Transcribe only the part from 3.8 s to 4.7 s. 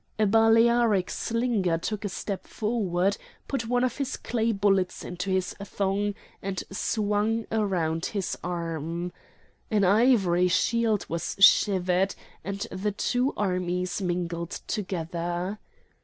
of his clay